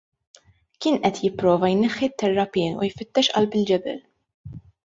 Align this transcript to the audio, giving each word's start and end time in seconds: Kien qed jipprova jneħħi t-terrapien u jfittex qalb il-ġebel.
Kien 0.85 0.97
qed 1.03 1.19
jipprova 1.25 1.69
jneħħi 1.73 2.09
t-terrapien 2.13 2.81
u 2.81 2.89
jfittex 2.91 3.33
qalb 3.37 3.59
il-ġebel. 3.63 4.05